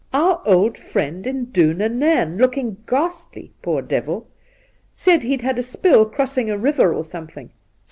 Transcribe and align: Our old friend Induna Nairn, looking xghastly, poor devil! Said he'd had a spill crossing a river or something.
Our 0.13 0.41
old 0.47 0.79
friend 0.79 1.27
Induna 1.27 1.87
Nairn, 1.87 2.39
looking 2.39 2.77
xghastly, 2.87 3.51
poor 3.61 3.83
devil! 3.83 4.27
Said 4.95 5.21
he'd 5.21 5.41
had 5.41 5.59
a 5.59 5.61
spill 5.61 6.07
crossing 6.07 6.49
a 6.49 6.57
river 6.57 6.91
or 6.91 7.03
something. 7.03 7.51